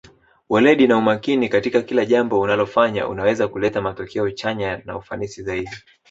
[0.49, 5.71] weledi na umakini katika kila jambo unalofanya unaweza kuleta matokeo chanya na ufanisi zaidi